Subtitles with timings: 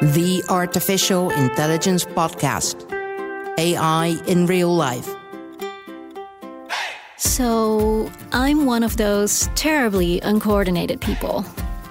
[0.00, 2.90] the Artificial Intelligence Podcast
[3.58, 5.06] AI in Real Life.
[7.18, 11.44] So, I'm one of those terribly uncoordinated people.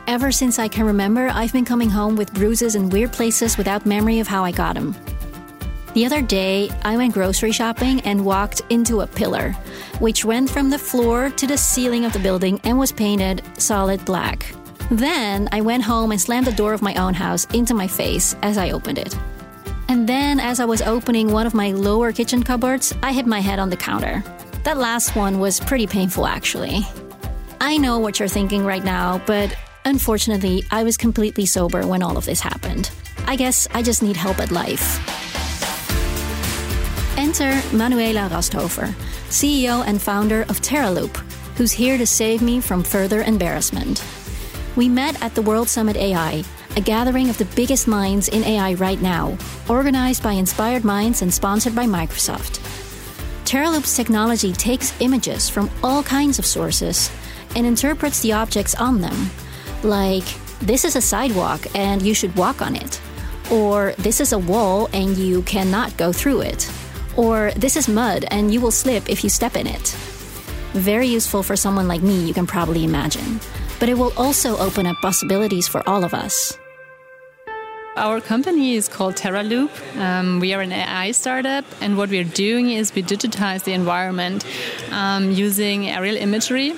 [0.08, 3.86] Ever since I can remember, I've been coming home with bruises in weird places without
[3.86, 4.96] memory of how I got them.
[5.94, 9.52] The other day, I went grocery shopping and walked into a pillar,
[10.00, 14.04] which went from the floor to the ceiling of the building and was painted solid
[14.04, 14.52] black.
[14.92, 18.36] Then I went home and slammed the door of my own house into my face
[18.42, 19.16] as I opened it.
[19.88, 23.40] And then, as I was opening one of my lower kitchen cupboards, I hit my
[23.40, 24.24] head on the counter.
[24.64, 26.86] That last one was pretty painful, actually.
[27.62, 29.56] I know what you're thinking right now, but
[29.86, 32.92] unfortunately, I was completely sober when all of this happened.
[33.26, 35.00] I guess I just need help at life.
[37.18, 38.94] Enter Manuela Rasthofer,
[39.30, 41.18] CEO and founder of Terraloupe,
[41.58, 44.04] who's here to save me from further embarrassment.
[44.76, 46.44] We met at the World Summit AI,
[46.76, 49.38] a gathering of the biggest minds in AI right now,
[49.68, 52.60] organized by Inspired Minds and sponsored by Microsoft.
[53.46, 57.12] Terraloupe's technology takes images from all kinds of sources
[57.56, 59.30] and interprets the objects on them,
[59.84, 60.26] like,
[60.62, 63.02] this is a sidewalk and you should walk on it,
[63.52, 66.70] or this is a wall and you cannot go through it
[67.20, 69.90] or this is mud and you will slip if you step in it.
[70.72, 73.42] Very useful for someone like me, you can probably imagine.
[73.80, 76.58] But it will also open up possibilities for all of us.
[77.96, 79.98] Our company is called Terraloupe.
[79.98, 84.46] Um, we are an AI startup, and what we're doing is we digitize the environment
[84.92, 86.74] um, using aerial imagery.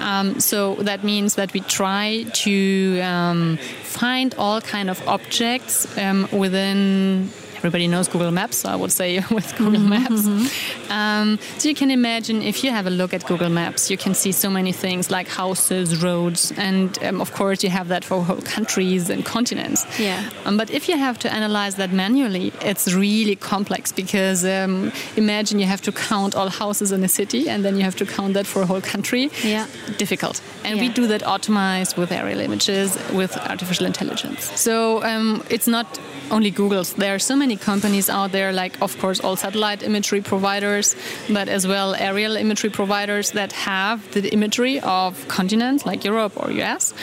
[0.00, 6.28] Um, so that means that we try to um, find all kind of objects um,
[6.32, 7.30] within
[7.60, 10.22] everybody knows Google Maps, so I would say with Google mm-hmm, Maps.
[10.22, 10.92] Mm-hmm.
[10.92, 14.14] Um, so you can imagine if you have a look at Google Maps, you can
[14.14, 18.24] see so many things like houses, roads, and um, of course you have that for
[18.24, 19.86] whole countries and continents.
[19.98, 20.30] Yeah.
[20.46, 25.58] Um, but if you have to analyze that manually, it's really complex because um, imagine
[25.58, 28.32] you have to count all houses in a city and then you have to count
[28.34, 29.30] that for a whole country.
[29.44, 29.66] Yeah.
[29.98, 30.40] Difficult.
[30.64, 30.82] And yeah.
[30.84, 34.50] we do that optimized with aerial images with artificial intelligence.
[34.58, 36.00] So um, it's not
[36.30, 36.94] only Google's.
[36.94, 40.96] There are so many companies out there, like, of course, all satellite imagery providers,
[41.28, 46.50] but as well aerial imagery providers that have the imagery of continents like Europe or
[46.50, 46.94] US.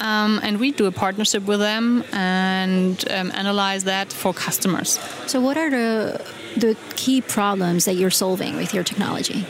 [0.00, 4.98] Um, and we do a partnership with them and um, analyze that for customers.
[5.26, 6.24] So, what are the,
[6.56, 9.46] the key problems that you're solving with your technology?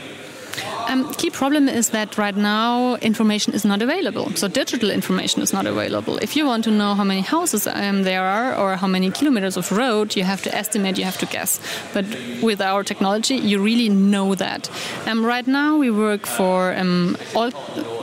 [0.87, 4.31] Um, key problem is that right now information is not available.
[4.35, 6.17] So digital information is not available.
[6.17, 9.57] If you want to know how many houses um, there are or how many kilometers
[9.57, 11.59] of road, you have to estimate, you have to guess.
[11.93, 12.05] But
[12.41, 14.69] with our technology, you really know that.
[15.05, 17.51] Um, right now, we work for um, all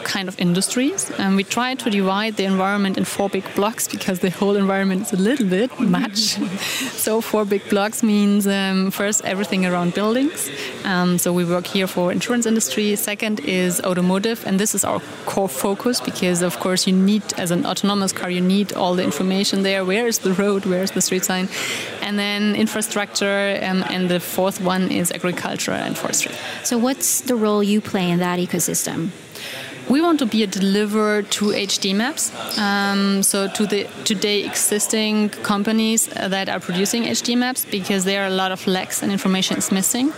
[0.05, 1.11] kind of industries.
[1.19, 5.03] And we try to divide the environment in four big blocks because the whole environment
[5.03, 6.19] is a little bit much.
[7.05, 10.51] so four big blocks means um, first everything around buildings.
[10.85, 12.74] Um, so we work here for insurance industry.
[12.75, 17.53] Second is automotive, and this is our core focus because of course you need as
[17.53, 19.85] an autonomous car you need all the information there.
[19.85, 20.67] Where is the road?
[20.67, 21.49] Where is the street sign?
[22.03, 26.35] And then infrastructure, um, and the fourth one is agriculture and forestry.
[26.65, 29.11] So what's the role you play in that ecosystem?
[29.89, 35.29] We want to be a deliver to HD maps, um, so to the today existing
[35.43, 39.59] companies that are producing HD maps, because there are a lot of lacks and information
[39.59, 40.13] is missing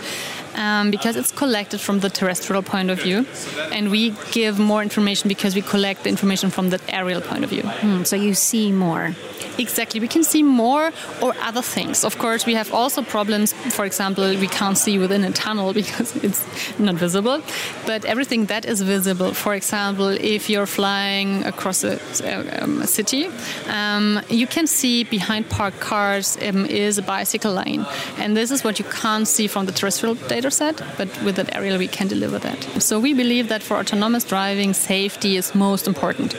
[0.57, 3.25] um, because it's collected from the terrestrial point of view,
[3.71, 7.49] and we give more information because we collect the information from the aerial point of
[7.49, 7.63] view.
[7.63, 9.15] Hmm, so you see more.
[9.57, 10.91] Exactly, we can see more
[11.21, 12.03] or other things.
[12.03, 13.53] Of course, we have also problems.
[13.53, 16.45] For example, we can't see within a tunnel because it's
[16.79, 17.41] not visible.
[17.85, 21.99] But everything that is visible, for example, if you're flying across a,
[22.63, 23.29] um, a city,
[23.67, 27.85] um, you can see behind parked cars um, is a bicycle lane,
[28.17, 31.55] and this is what you can't see from the terrestrial data set, but with that
[31.55, 32.63] aerial we can deliver that.
[32.81, 36.35] So we believe that for autonomous driving, safety is most important.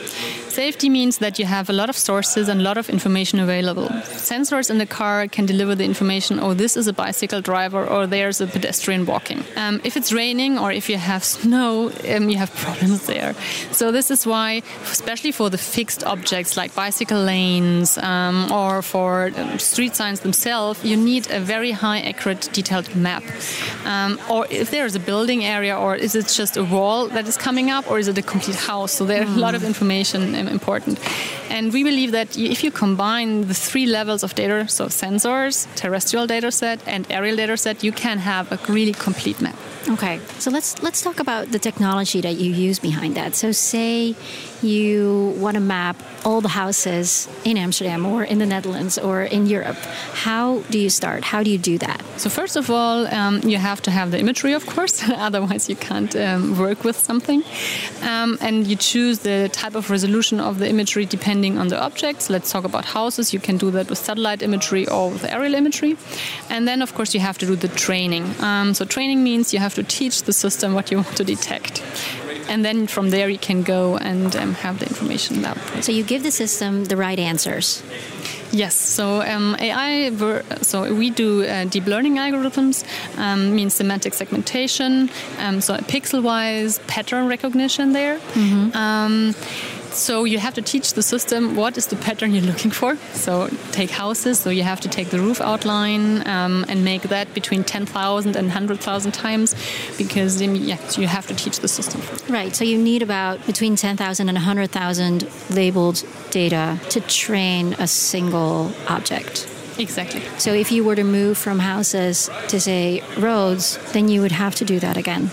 [0.59, 3.87] Safety means that you have a lot of sources and a lot of information available.
[4.31, 8.05] Sensors in the car can deliver the information, oh, this is a bicycle driver or
[8.05, 9.45] there's a pedestrian walking.
[9.55, 13.35] Um, if it's raining or if you have snow, um, you have problems there.
[13.71, 19.31] So this is why, especially for the fixed objects like bicycle lanes um, or for
[19.37, 23.23] um, street signs themselves, you need a very high accurate detailed map.
[23.85, 27.25] Um, or if there is a building area or is it just a wall that
[27.29, 28.91] is coming up or is it a complete house?
[28.91, 29.37] So there's mm.
[29.37, 30.99] a lot of information important.
[31.49, 36.27] And we believe that if you combine the three levels of data, so sensors, terrestrial
[36.27, 39.55] data set, and aerial data set, you can have a really complete map.
[39.87, 43.33] Okay, so let's let's talk about the technology that you use behind that.
[43.33, 44.15] So, say
[44.61, 49.45] you want to map all the houses in Amsterdam or in the Netherlands or in
[49.47, 49.77] Europe.
[50.13, 51.23] How do you start?
[51.23, 52.03] How do you do that?
[52.17, 55.01] So first of all, um, you have to have the imagery, of course.
[55.09, 57.43] Otherwise, you can't um, work with something.
[58.01, 62.29] Um, and you choose the type of resolution of the imagery depending on the objects.
[62.29, 63.33] Let's talk about houses.
[63.33, 65.97] You can do that with satellite imagery or with aerial imagery.
[66.49, 68.25] And then, of course, you have to do the training.
[68.39, 71.83] Um, so training means you have to teach the system what you want to detect
[72.49, 75.83] and then from there you can go and um, have the information output.
[75.83, 77.83] So you give the system the right answers.
[78.51, 80.09] Yes, so um, AI,
[80.63, 82.83] so we do uh, deep learning algorithms,
[83.17, 88.17] um, means semantic segmentation, um, so pixel-wise pattern recognition there.
[88.17, 88.75] Mm-hmm.
[89.91, 92.95] So you have to teach the system what is the pattern you're looking for.
[93.13, 94.39] So take houses.
[94.39, 98.47] So you have to take the roof outline um, and make that between 10,000 and
[98.47, 99.55] 100,000 times
[99.97, 102.01] because yes, you have to teach the system.
[102.33, 102.55] Right.
[102.55, 109.47] So you need about between 10,000 and 100,000 labeled data to train a single object.
[109.79, 110.21] Exactly.
[110.37, 114.55] So if you were to move from houses to say roads, then you would have
[114.55, 115.31] to do that again.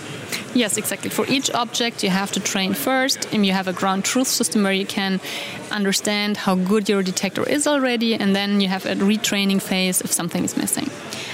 [0.57, 1.11] Yes, exactly.
[1.11, 4.63] For each object, you have to train first, and you have a ground truth system
[4.63, 5.21] where you can
[5.69, 10.11] understand how good your detector is already, and then you have a retraining phase if
[10.11, 10.89] something is missing.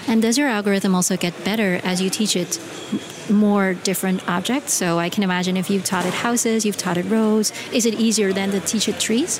[0.08, 2.60] And does your algorithm also get better as you teach it
[3.30, 4.74] more different objects?
[4.74, 7.94] So I can imagine if you've taught it houses, you've taught it roads, is it
[7.94, 9.40] easier than to teach it trees?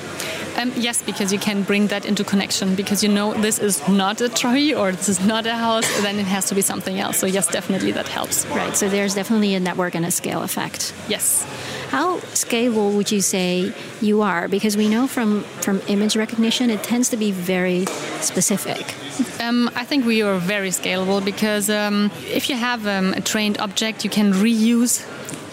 [0.56, 4.20] Um, yes, because you can bring that into connection because you know this is not
[4.22, 7.18] a tree or this is not a house, then it has to be something else.
[7.18, 8.46] So yes, definitely that helps.
[8.46, 8.74] Right.
[8.74, 10.94] So there's definitely a network and a scale effect.
[11.08, 11.44] Yes.
[11.90, 14.48] How scalable would you say you are?
[14.48, 17.86] Because we know from, from image recognition, it tends to be very
[18.20, 18.94] specific.
[19.40, 23.58] Um, I think we are very scalable because um, if you have um, a trained
[23.58, 25.04] object, you can reuse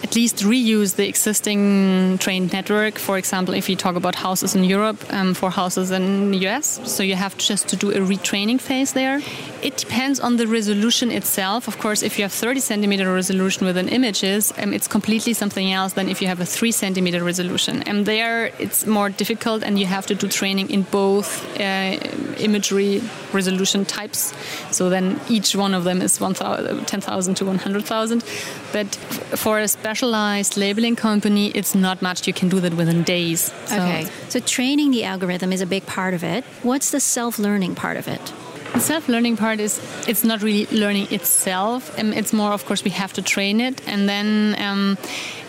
[0.02, 2.98] at least reuse the existing trained network.
[2.98, 6.80] For example, if you talk about houses in Europe um, for houses in the US,
[6.84, 9.20] so you have just to do a retraining phase there.
[9.62, 11.68] It depends on the resolution itself.
[11.68, 15.92] Of course, if you have 30 centimeter resolution within images, um, it's completely something else
[15.92, 17.82] than if you have a 3 centimeter resolution.
[17.84, 21.28] And there it's more difficult and you have to do training in both
[21.60, 21.96] uh,
[22.38, 23.00] imagery
[23.32, 24.34] resolution types.
[24.72, 28.24] So then each one of them is 10,000 to 100,000.
[28.72, 28.94] But
[29.36, 32.26] for a specialized labeling company, it's not much.
[32.26, 33.52] You can do that within days.
[33.66, 33.76] So.
[33.76, 34.06] Okay.
[34.28, 36.44] So training the algorithm is a big part of it.
[36.62, 38.32] What's the self-learning part of it?
[38.72, 41.98] The self-learning part is it's not really learning itself.
[41.98, 44.96] Um, it's more, of course, we have to train it, and then um,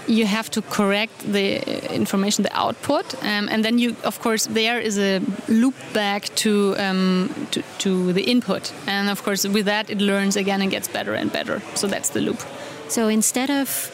[0.07, 1.61] you have to correct the
[1.93, 6.75] information, the output, um, and then you, of course, there is a loop back to,
[6.77, 10.89] um, to, to the input, and of course, with that, it learns again and gets
[10.89, 11.61] better and better.
[11.75, 12.41] So that's the loop.
[12.89, 13.89] So instead of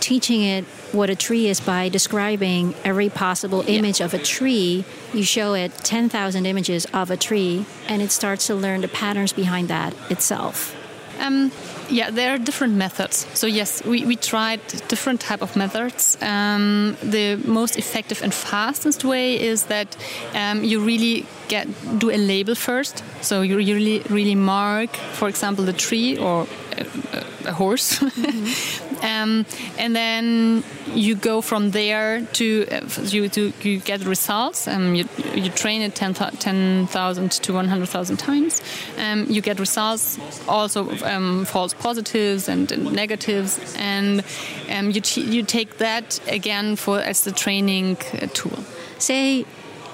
[0.00, 4.06] teaching it what a tree is by describing every possible image yeah.
[4.06, 8.54] of a tree, you show it 10,000 images of a tree, and it starts to
[8.54, 10.74] learn the patterns behind that itself.
[11.18, 11.50] Um,
[11.88, 13.26] yeah, there are different methods.
[13.34, 16.18] So yes, we, we tried different type of methods.
[16.20, 19.96] Um, the most effective and fastest way is that
[20.34, 21.68] um, you really get
[21.98, 23.02] do a label first.
[23.22, 26.46] So you really really mark, for example, the tree or
[26.78, 29.04] a, a horse, mm-hmm.
[29.04, 29.46] um,
[29.78, 30.64] and then
[30.94, 34.68] you go from there to uh, you to you get results.
[34.68, 38.62] Um, you you train it 10,000 10, to 100,000 times.
[38.98, 44.24] Um, you get results, also um, false positives and, and negatives, and
[44.70, 48.64] um, you you take that again for as the training uh, tool.
[48.98, 49.44] Say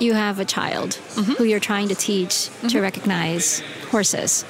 [0.03, 1.33] you have a child mm-hmm.
[1.33, 2.69] who you're trying to teach mm-hmm.
[2.69, 4.45] to recognize horses.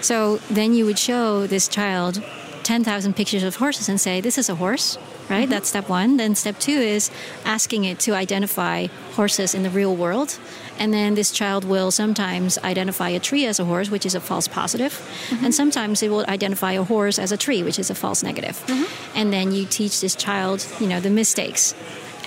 [0.00, 2.22] So then you would show this child
[2.62, 4.98] 10,000 pictures of horses and say, This is a horse,
[5.30, 5.42] right?
[5.42, 5.50] Mm-hmm.
[5.50, 6.18] That's step one.
[6.18, 7.10] Then step two is
[7.44, 10.38] asking it to identify horses in the real world.
[10.78, 14.20] And then this child will sometimes identify a tree as a horse, which is a
[14.20, 14.92] false positive.
[14.92, 15.44] Mm-hmm.
[15.46, 18.62] And sometimes it will identify a horse as a tree, which is a false negative.
[18.66, 19.18] Mm-hmm.
[19.18, 21.74] And then you teach this child, you know, the mistakes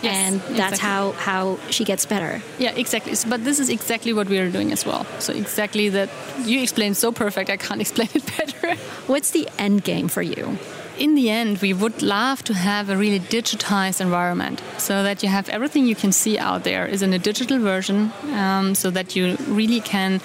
[0.01, 0.79] Yes, and that's exactly.
[0.79, 2.41] how how she gets better.
[2.59, 3.13] Yeah, exactly.
[3.29, 5.05] But this is exactly what we are doing as well.
[5.19, 6.09] So exactly that
[6.45, 7.49] you explained so perfect.
[7.49, 8.75] I can't explain it better.
[9.07, 10.57] What's the end game for you?
[11.01, 15.29] in the end, we would love to have a really digitized environment so that you
[15.29, 19.15] have everything you can see out there is in a digital version, um, so that
[19.15, 20.21] you really can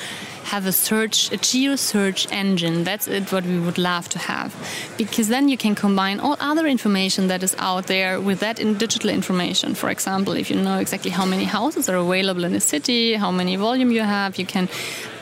[0.53, 2.85] have a search, a geo search engine.
[2.85, 4.55] That's it, what we would love to have.
[4.97, 8.79] Because then you can combine all other information that is out there with that in
[8.79, 9.75] digital information.
[9.75, 13.33] For example, if you know exactly how many houses are available in a city, how
[13.33, 14.69] many volume you have, you can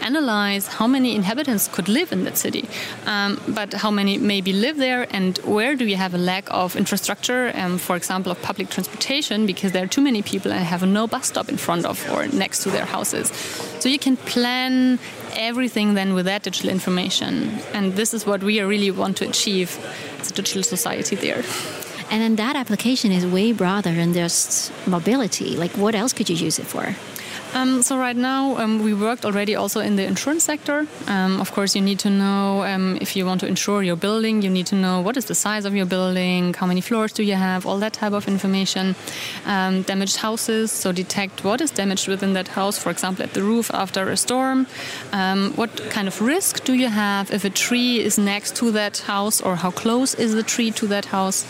[0.00, 2.68] analyze how many inhabitants could live in that city,
[3.06, 6.76] um, but how many maybe live there, and where do you have a lack of
[6.76, 10.86] infrastructure, um, for example, of public transportation, because there are too many people and have
[10.86, 13.32] no bus stop in front of or next to their houses.
[13.84, 14.98] So you can plan
[15.36, 19.78] everything then with that digital information, and this is what we really want to achieve
[20.20, 21.44] as a digital society there.
[22.10, 25.58] And then that application is way broader than just mobility.
[25.58, 26.96] Like, what else could you use it for?
[27.54, 30.88] Um, so right now um, we worked already also in the insurance sector.
[31.06, 34.42] Um, of course, you need to know um, if you want to insure your building.
[34.42, 37.22] You need to know what is the size of your building, how many floors do
[37.22, 38.96] you have, all that type of information.
[39.46, 42.76] Um, damaged houses, so detect what is damaged within that house.
[42.76, 44.66] For example, at the roof after a storm.
[45.12, 48.98] Um, what kind of risk do you have if a tree is next to that
[48.98, 51.46] house, or how close is the tree to that house?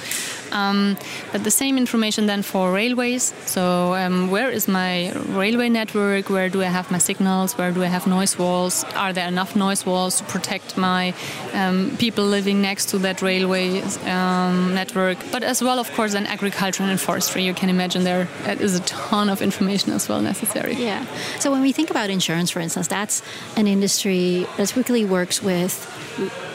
[1.32, 3.34] but the same information then for railways.
[3.44, 3.90] So
[4.30, 5.93] where is my railway network?
[5.94, 6.28] Network?
[6.28, 7.56] Where do I have my signals?
[7.56, 8.84] Where do I have noise walls?
[8.94, 11.14] Are there enough noise walls to protect my
[11.52, 15.18] um, people living next to that railway um, network?
[15.30, 18.80] But as well, of course, in agriculture and forestry, you can imagine there is a
[18.80, 20.74] ton of information as well necessary.
[20.74, 21.04] Yeah.
[21.38, 23.22] So when we think about insurance, for instance, that's
[23.56, 25.74] an industry that typically works with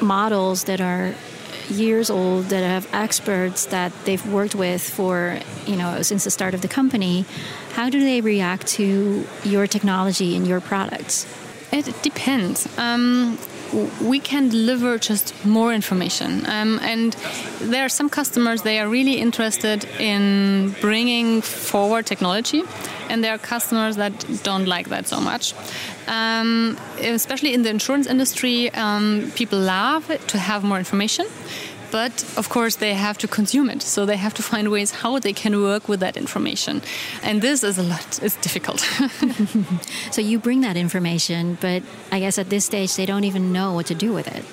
[0.01, 1.13] models that are
[1.69, 6.53] years old that have experts that they've worked with for you know since the start
[6.53, 7.25] of the company
[7.79, 11.25] how do they react to your technology and your products?
[11.71, 12.67] It depends.
[12.77, 13.37] Um,
[14.01, 16.45] we can deliver just more information.
[16.45, 17.13] Um, and
[17.61, 22.63] there are some customers they are really interested in bringing forward technology
[23.09, 25.53] and there are customers that don't like that so much.
[26.07, 31.25] Um, especially in the insurance industry um, people love to have more information
[31.91, 33.81] but of course they have to consume it.
[33.81, 36.81] So they have to find ways how they can work with that information.
[37.23, 38.19] And this is a lot.
[38.21, 38.85] It's difficult.
[40.11, 43.73] So you bring that information but i guess at this stage they don't even know
[43.73, 44.43] what to do with it.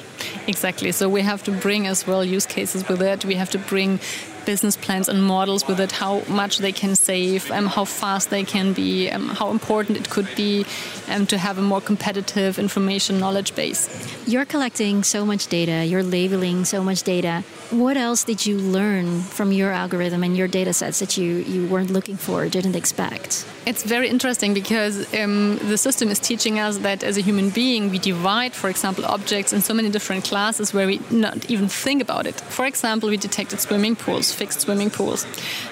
[0.46, 0.92] Exactly.
[0.92, 3.24] So we have to bring as well use cases with it.
[3.24, 4.00] We have to bring
[4.46, 8.44] business plans and models with it, how much they can save, um, how fast they
[8.44, 10.64] can be, um, how important it could be
[11.08, 13.82] um, to have a more competitive information knowledge base.
[14.26, 17.44] You're collecting so much data, you're labeling so much data.
[17.70, 21.66] What else did you learn from your algorithm and your data sets that you, you
[21.66, 23.44] weren't looking for, or didn't expect?
[23.66, 27.90] It's very interesting because um, the system is teaching us that as a human being,
[27.90, 32.00] we divide, for example, objects in so many different classes where we not even think
[32.00, 32.40] about it.
[32.40, 35.26] For example, we detected swimming pools, fixed swimming pools.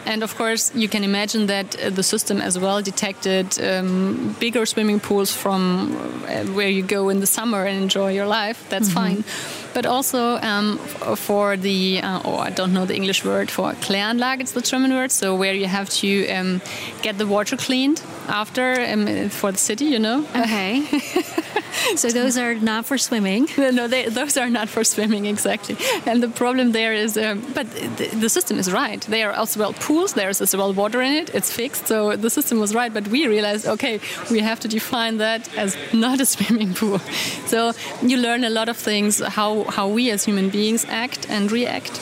[0.05, 4.67] And of course, you can imagine that uh, the system as well detected um, bigger
[4.67, 5.95] swimming pools from
[6.27, 8.69] uh, where you go in the summer and enjoy your life.
[8.69, 9.23] That's mm -hmm.
[9.23, 9.64] fine.
[9.75, 10.79] But also um,
[11.17, 14.93] for the, uh, oh, I don't know the English word for Kläranlage, it's the German
[14.93, 16.61] word, so where you have to um,
[17.03, 20.25] get the water cleaned after um, for the city, you know.
[20.37, 20.85] Okay.
[21.97, 23.49] so those are not for swimming.
[23.57, 25.77] No, they, those are not for swimming exactly.
[26.07, 29.01] And the problem there is, um, but the, the, system is right.
[29.03, 30.15] They are as well pools.
[30.15, 31.35] There's as well water in it.
[31.35, 32.93] It's fixed, so the system was right.
[32.93, 34.01] But we realized, okay,
[34.31, 36.99] we have to define that as not a swimming pool.
[37.47, 41.51] So you learn a lot of things how how we as human beings act and
[41.51, 42.01] react,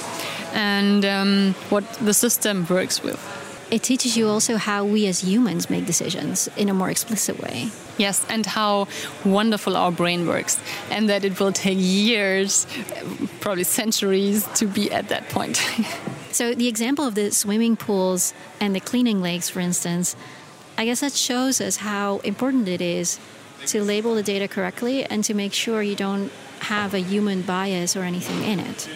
[0.52, 3.20] and um, what the system works with
[3.72, 7.70] it teaches you also how we as humans make decisions in a more explicit way.
[7.98, 8.88] Yes, and how
[9.24, 10.58] wonderful our brain works,
[10.90, 12.66] and that it will take years,
[13.40, 15.56] probably centuries, to be at that point.
[16.32, 20.16] so, the example of the swimming pools and the cleaning lakes, for instance,
[20.78, 23.18] I guess that shows us how important it is
[23.66, 27.96] to label the data correctly and to make sure you don't have a human bias
[27.96, 28.88] or anything in it.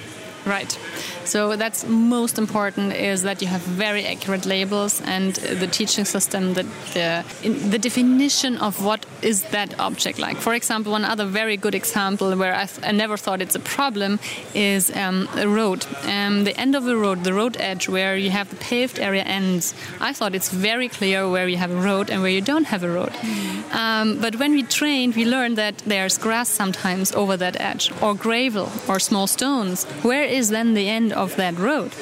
[0.46, 0.78] Right.
[1.24, 6.54] So that's most important is that you have very accurate labels and the teaching system,
[6.54, 6.62] the,
[6.94, 7.24] the,
[7.68, 10.36] the definition of what is that object like.
[10.36, 14.20] For example, one other very good example where I, I never thought it's a problem
[14.54, 15.84] is um, a road.
[16.04, 19.24] Um, the end of a road, the road edge where you have the paved area
[19.24, 19.74] ends.
[20.00, 22.84] I thought it's very clear where you have a road and where you don't have
[22.84, 23.10] a road.
[23.10, 23.74] Mm.
[23.74, 28.14] Um, but when we trained, we learned that there's grass sometimes over that edge, or
[28.14, 29.84] gravel, or small stones.
[30.02, 31.92] Where is then the end of that road?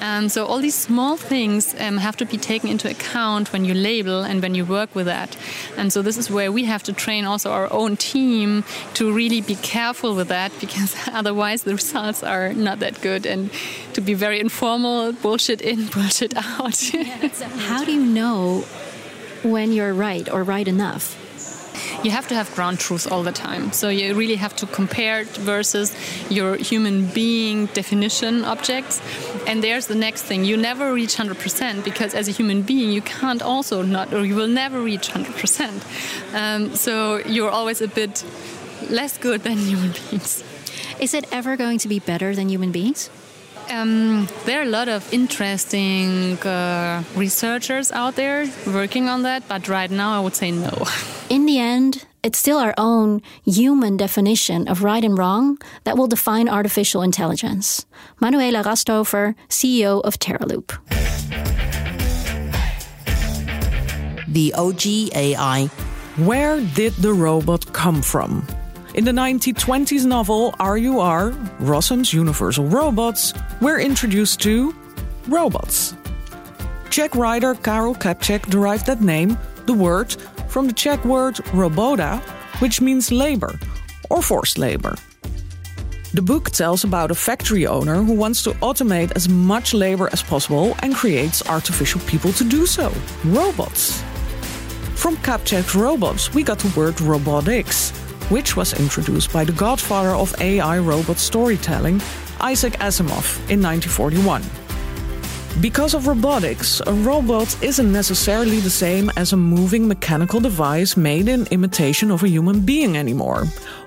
[0.00, 3.74] Um, so all these small things um, have to be taken into account when you
[3.74, 5.36] label and when you work with that.
[5.76, 9.42] And so this is where we have to train also our own team to really
[9.42, 13.50] be careful with that because otherwise the results are not that good and
[13.92, 16.80] to be very informal, bullshit in, bullshit out.
[17.68, 18.60] How do you know
[19.42, 21.19] when you're right or right enough?
[22.02, 23.72] You have to have ground truth all the time.
[23.72, 25.94] So you really have to compare versus
[26.30, 29.00] your human being definition objects.
[29.46, 30.44] And there's the next thing.
[30.44, 34.34] You never reach 100% because as a human being, you can't also not, or you
[34.34, 36.34] will never reach 100%.
[36.34, 38.24] Um, so you're always a bit
[38.88, 40.44] less good than human beings.
[40.98, 43.10] Is it ever going to be better than human beings?
[43.70, 49.68] Um, there are a lot of interesting uh, researchers out there working on that, but
[49.68, 50.86] right now I would say no.
[51.30, 56.08] In the end, it's still our own human definition of right and wrong that will
[56.08, 57.86] define artificial intelligence.
[58.20, 60.76] Manuela Rasthofer, CEO of Terraloupe.
[64.26, 65.66] The OG AI.
[66.16, 68.46] Where did the robot come from?
[68.92, 71.30] In the 1920s novel RUR,
[71.60, 74.74] Rossum's Universal Robots, we're introduced to
[75.28, 75.94] robots.
[76.90, 80.16] Czech writer Karel Čapek derived that name, the word,
[80.48, 82.20] from the Czech word robota,
[82.60, 83.60] which means labor
[84.10, 84.96] or forced labor.
[86.12, 90.20] The book tells about a factory owner who wants to automate as much labor as
[90.20, 92.92] possible and creates artificial people to do so
[93.24, 94.02] robots.
[94.96, 97.92] From Čapek's robots, we got the word robotics,
[98.30, 102.00] which was introduced by the godfather of AI robot storytelling,
[102.40, 104.42] Isaac Asimov, in 1941.
[105.60, 111.28] Because of robotics, a robot isn't necessarily the same as a moving mechanical device made
[111.28, 113.44] in imitation of a human being anymore.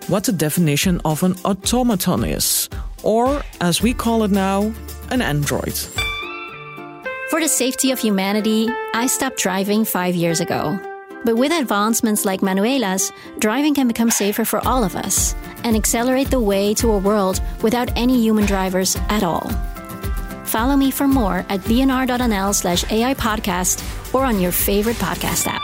[0.07, 2.69] What the definition of an automaton is,
[3.01, 4.71] or as we call it now,
[5.09, 5.75] an android.
[7.29, 10.77] For the safety of humanity, I stopped driving five years ago.
[11.23, 16.29] But with advancements like Manuela's, driving can become safer for all of us and accelerate
[16.29, 19.49] the way to a world without any human drivers at all.
[20.45, 23.81] Follow me for more at bnr.nl slash AI podcast
[24.13, 25.62] or on your favorite podcast app.